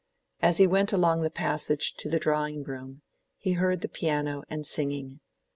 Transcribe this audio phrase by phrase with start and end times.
[0.39, 3.03] As he went along the passage to the drawing room,
[3.37, 5.19] he heard the piano and singing.